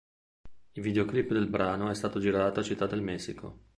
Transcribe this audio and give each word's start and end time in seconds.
Il 0.71 0.81
videoclip 0.81 1.31
del 1.31 1.45
brano 1.47 1.91
è 1.91 1.93
stato 1.93 2.19
girato 2.19 2.59
a 2.59 2.63
Città 2.63 2.87
del 2.87 3.03
Messico. 3.03 3.65